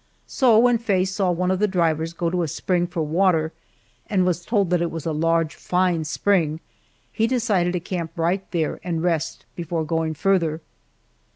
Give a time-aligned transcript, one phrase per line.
[0.25, 3.53] So, when Faye saw one of the drivers go to a spring for water,
[4.07, 6.59] and was told that it was a large, fine spring,
[7.11, 10.59] he decided to camp right there and rest before going farther.